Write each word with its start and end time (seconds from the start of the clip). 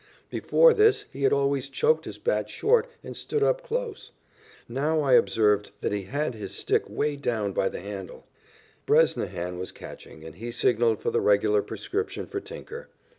Before 0.31 0.73
this 0.73 1.05
he 1.13 1.21
had 1.21 1.31
always 1.31 1.69
choked 1.69 2.05
his 2.05 2.17
bat 2.17 2.49
short 2.49 2.87
and 3.03 3.15
stood 3.15 3.43
up 3.43 3.63
close. 3.63 4.09
Now 4.67 5.01
I 5.01 5.13
observed 5.13 5.69
that 5.81 5.91
he 5.91 6.05
had 6.05 6.33
his 6.33 6.55
stick 6.55 6.89
way 6.89 7.15
down 7.15 7.53
by 7.53 7.69
the 7.69 7.81
handle. 7.81 8.25
Bresnahan 8.87 9.59
was 9.59 9.71
catching, 9.71 10.23
and 10.23 10.37
he 10.37 10.49
signalled 10.49 11.03
for 11.03 11.11
the 11.11 11.21
regular 11.21 11.61
prescription 11.61 12.25
for 12.25 12.39
Tinker. 12.39 12.89